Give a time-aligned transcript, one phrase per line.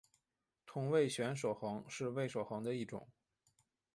[0.65, 3.07] 同位旋守恒是味守恒的一种。